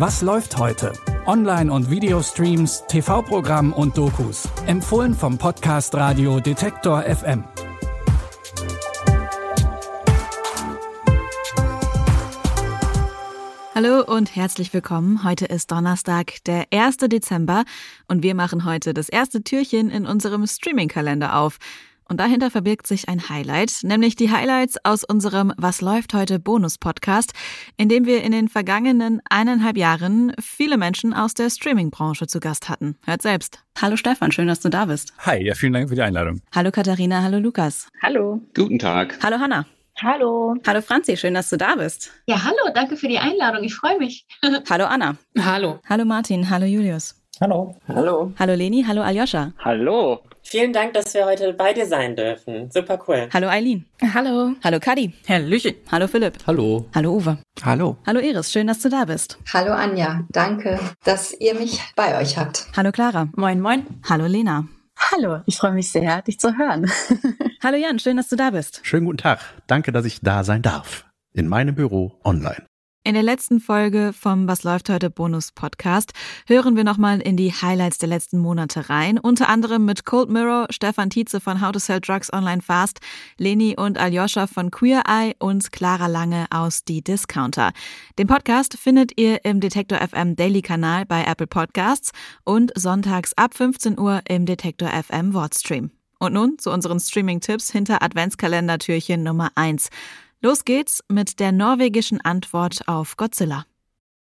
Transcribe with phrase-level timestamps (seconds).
[0.00, 0.94] Was läuft heute?
[1.26, 4.48] Online- und Videostreams, TV-Programm und Dokus.
[4.64, 7.44] Empfohlen vom Podcast Radio Detektor FM.
[13.74, 15.22] Hallo und herzlich willkommen.
[15.22, 16.96] Heute ist Donnerstag, der 1.
[16.96, 17.64] Dezember
[18.08, 21.58] und wir machen heute das erste Türchen in unserem Streaming-Kalender auf.
[22.10, 27.32] Und dahinter verbirgt sich ein Highlight, nämlich die Highlights aus unserem Was läuft heute Bonus-Podcast,
[27.76, 32.68] in dem wir in den vergangenen eineinhalb Jahren viele Menschen aus der Streaming-Branche zu Gast
[32.68, 32.96] hatten.
[33.06, 33.62] Hört selbst.
[33.80, 35.12] Hallo Stefan, schön, dass du da bist.
[35.20, 36.40] Hi, ja, vielen Dank für die Einladung.
[36.52, 37.86] Hallo Katharina, hallo Lukas.
[38.02, 38.40] Hallo.
[38.56, 39.16] Guten Tag.
[39.22, 39.66] Hallo Hanna.
[40.02, 40.56] Hallo.
[40.66, 42.10] Hallo Franzi, schön, dass du da bist.
[42.26, 44.26] Ja, hallo, danke für die Einladung, ich freue mich.
[44.68, 45.16] hallo Anna.
[45.38, 45.78] Hallo.
[45.88, 47.14] Hallo Martin, hallo Julius.
[47.40, 47.76] Hallo.
[47.86, 48.32] Hallo.
[48.36, 49.52] Hallo Leni, hallo Aljoscha.
[49.64, 50.24] Hallo.
[50.50, 52.72] Vielen Dank, dass wir heute bei dir sein dürfen.
[52.72, 53.28] Super cool.
[53.32, 53.84] Hallo Eileen.
[54.02, 54.56] Hallo.
[54.64, 55.14] Hallo Kadi.
[55.28, 55.76] Hallöchen.
[55.92, 56.38] Hallo Philipp.
[56.44, 56.86] Hallo.
[56.92, 57.38] Hallo Uwe.
[57.62, 57.98] Hallo.
[58.04, 59.38] Hallo Iris, schön, dass du da bist.
[59.52, 62.66] Hallo Anja, danke, dass ihr mich bei euch habt.
[62.76, 63.28] Hallo Clara.
[63.36, 63.86] Moin, moin.
[64.08, 64.66] Hallo Lena.
[64.98, 66.90] Hallo, ich freue mich sehr, dich zu hören.
[67.62, 68.80] Hallo Jan, schön, dass du da bist.
[68.82, 69.38] Schönen guten Tag.
[69.68, 71.06] Danke, dass ich da sein darf.
[71.32, 72.66] In meinem Büro online.
[73.02, 76.12] In der letzten Folge vom Was läuft heute Bonus Podcast
[76.46, 79.18] hören wir nochmal in die Highlights der letzten Monate rein.
[79.18, 83.00] Unter anderem mit Cold Mirror, Stefan Tietze von How to Sell Drugs Online Fast,
[83.38, 87.72] Leni und Aljoscha von Queer Eye und Clara Lange aus Die Discounter.
[88.18, 92.10] Den Podcast findet ihr im Detektor FM Daily Kanal bei Apple Podcasts
[92.44, 95.90] und sonntags ab 15 Uhr im Detektor FM Wordstream.
[96.18, 99.88] Und nun zu unseren Streaming-Tipps hinter Adventskalender-Türchen Nummer 1.
[100.42, 103.66] Los geht's mit der norwegischen Antwort auf Godzilla.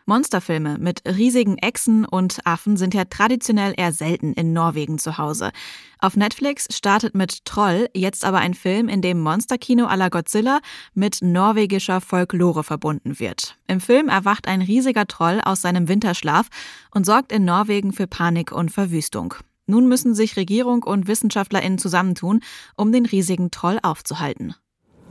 [0.05, 5.51] Monsterfilme mit riesigen Echsen und Affen sind ja traditionell eher selten in Norwegen zu Hause.
[5.99, 10.61] Auf Netflix startet mit Troll jetzt aber ein Film, in dem Monsterkino à la Godzilla
[10.93, 13.57] mit norwegischer Folklore verbunden wird.
[13.67, 16.47] Im Film erwacht ein riesiger Troll aus seinem Winterschlaf
[16.89, 19.33] und sorgt in Norwegen für Panik und Verwüstung.
[19.65, 22.39] Nun müssen sich Regierung und WissenschaftlerInnen zusammentun,
[22.77, 24.55] um den riesigen Troll aufzuhalten.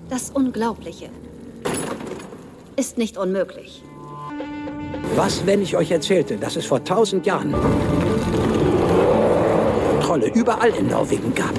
[0.09, 1.09] Das Unglaubliche
[2.77, 3.83] ist nicht unmöglich.
[5.17, 7.53] Was, wenn ich euch erzählte, dass es vor tausend Jahren
[10.01, 11.51] Trolle überall in Norwegen gab?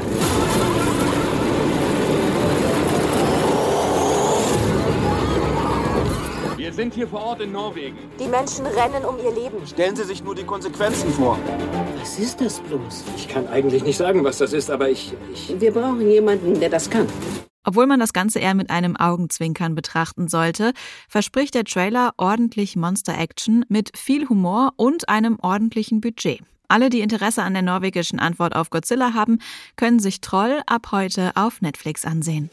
[6.56, 7.98] Wir sind hier vor Ort in Norwegen.
[8.18, 9.66] Die Menschen rennen um ihr Leben.
[9.68, 11.38] Stellen Sie sich nur die Konsequenzen vor.
[12.00, 13.04] Was ist das bloß?
[13.18, 15.54] Ich kann eigentlich nicht sagen, was das ist, aber ich, ich...
[15.60, 17.08] Wir brauchen jemanden, der das kann.
[17.68, 20.72] Obwohl man das Ganze eher mit einem Augenzwinkern betrachten sollte,
[21.10, 26.40] verspricht der Trailer ordentlich Monster-Action mit viel Humor und einem ordentlichen Budget.
[26.70, 29.40] Alle, die Interesse an der norwegischen Antwort auf Godzilla haben,
[29.76, 32.50] können sich Troll ab heute auf Netflix ansehen.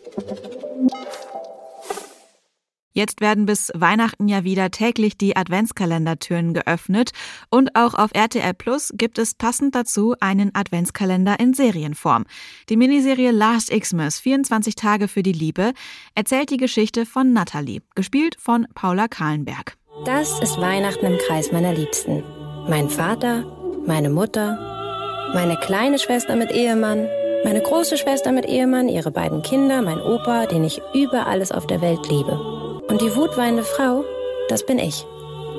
[2.96, 7.10] Jetzt werden bis Weihnachten ja wieder täglich die Adventskalendertüren geöffnet
[7.50, 12.24] und auch auf RTL Plus gibt es passend dazu einen Adventskalender in Serienform.
[12.68, 15.72] Die Miniserie Last Xmas 24 Tage für die Liebe
[16.14, 19.76] erzählt die Geschichte von Natalie, gespielt von Paula Kahlenberg.
[20.04, 22.22] Das ist Weihnachten im Kreis meiner Liebsten.
[22.68, 23.44] Mein Vater,
[23.86, 27.08] meine Mutter, meine kleine Schwester mit Ehemann,
[27.42, 31.66] meine große Schwester mit Ehemann, ihre beiden Kinder, mein Opa, den ich über alles auf
[31.66, 32.63] der Welt liebe.
[32.94, 34.04] Und die wutweinende Frau,
[34.48, 35.04] das bin ich,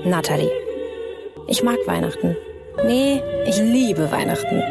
[0.06, 0.50] Natalie.
[1.50, 2.38] Ich mag Weihnachten.
[2.86, 4.64] Nee, ich liebe Weihnachten.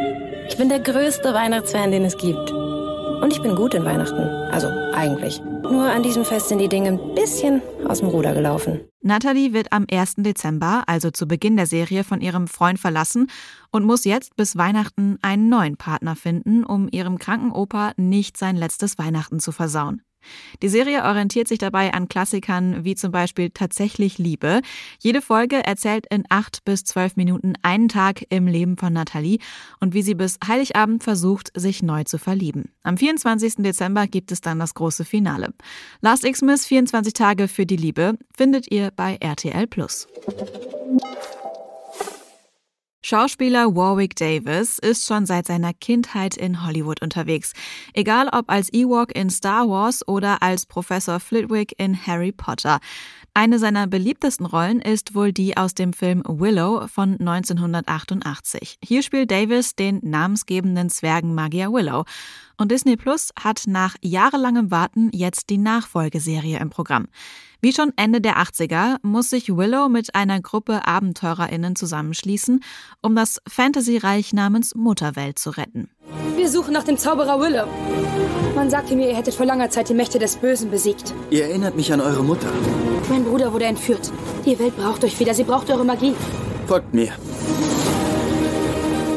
[0.48, 2.50] Ich bin der größte Weihnachtsfan, den es gibt.
[2.53, 4.19] Und ich bin gut in Weihnachten.
[4.50, 5.42] Also eigentlich.
[5.62, 8.80] Nur an diesem Fest sind die Dinge ein bisschen aus dem Ruder gelaufen.
[9.03, 10.14] Natalie wird am 1.
[10.20, 13.26] Dezember, also zu Beginn der Serie, von ihrem Freund verlassen
[13.72, 18.56] und muss jetzt bis Weihnachten einen neuen Partner finden, um ihrem kranken Opa nicht sein
[18.56, 20.00] letztes Weihnachten zu versauen.
[20.62, 24.60] Die Serie orientiert sich dabei an Klassikern wie zum Beispiel Tatsächlich Liebe.
[24.98, 29.38] Jede Folge erzählt in acht bis zwölf Minuten einen Tag im Leben von Nathalie
[29.80, 32.70] und wie sie bis Heiligabend versucht, sich neu zu verlieben.
[32.82, 33.56] Am 24.
[33.58, 35.54] Dezember gibt es dann das große Finale.
[36.00, 40.06] Last Xmas 24 Tage für die Liebe findet ihr bei RTL Plus.
[43.15, 47.53] Schauspieler Warwick Davis ist schon seit seiner Kindheit in Hollywood unterwegs.
[47.93, 52.81] Egal ob als Ewok in Star Wars oder als Professor Flitwick in Harry Potter.
[53.33, 58.78] Eine seiner beliebtesten Rollen ist wohl die aus dem Film Willow von 1988.
[58.83, 62.07] Hier spielt Davis den namensgebenden Zwergenmagier Willow.
[62.56, 67.06] Und Disney Plus hat nach jahrelangem Warten jetzt die Nachfolgeserie im Programm.
[67.60, 72.62] Wie schon Ende der 80er muss sich Willow mit einer Gruppe AbenteurerInnen zusammenschließen,
[73.01, 75.89] um das Fantasy-Reich namens Mutterwelt zu retten.
[76.36, 77.66] Wir suchen nach dem Zauberer Willow.
[78.54, 81.15] Man sagte mir, ihr hättet vor langer Zeit die Mächte des Bösen besiegt.
[81.30, 82.53] Ihr erinnert mich an eure Mutter.
[83.09, 84.12] Mein Bruder wurde entführt.
[84.45, 86.15] Die Welt braucht euch wieder, sie braucht eure Magie.
[86.66, 87.12] Folgt mir.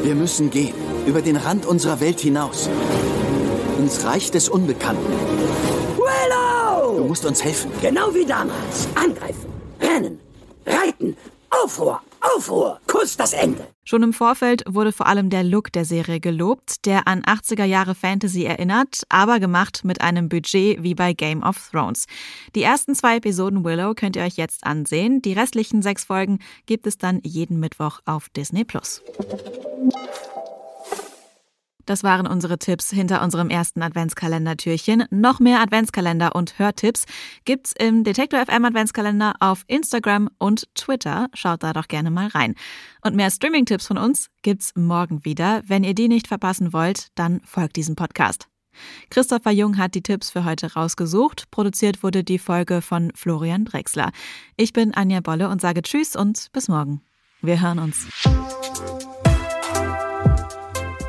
[0.02, 0.74] Wir müssen gehen.
[1.06, 2.68] Über den Rand unserer Welt hinaus.
[3.78, 5.12] Ins Reich des Unbekannten.
[5.96, 6.98] Willow!
[6.98, 7.70] Du musst uns helfen.
[7.80, 8.88] Genau wie damals.
[8.96, 10.18] Angreifen, rennen,
[10.66, 11.16] reiten,
[11.48, 13.68] Aufruhr, Aufruhr, Kuss das Ende.
[13.84, 17.94] Schon im Vorfeld wurde vor allem der Look der Serie gelobt, der an 80er Jahre
[17.94, 22.06] Fantasy erinnert, aber gemacht mit einem Budget wie bei Game of Thrones.
[22.56, 25.22] Die ersten zwei Episoden Willow könnt ihr euch jetzt ansehen.
[25.22, 29.02] Die restlichen sechs Folgen gibt es dann jeden Mittwoch auf Disney Plus.
[31.88, 35.06] Das waren unsere Tipps hinter unserem ersten Adventskalendertürchen.
[35.08, 37.06] Noch mehr Adventskalender und Hörtipps
[37.46, 41.28] gibt's im Detektor FM Adventskalender auf Instagram und Twitter.
[41.32, 42.56] Schaut da doch gerne mal rein.
[43.00, 45.62] Und mehr Streaming-Tipps von uns gibt's morgen wieder.
[45.64, 48.48] Wenn ihr die nicht verpassen wollt, dann folgt diesem Podcast.
[49.08, 51.50] Christopher Jung hat die Tipps für heute rausgesucht.
[51.50, 54.10] Produziert wurde die Folge von Florian Drexler.
[54.58, 57.00] Ich bin Anja Bolle und sage Tschüss und bis morgen.
[57.40, 58.08] Wir hören uns.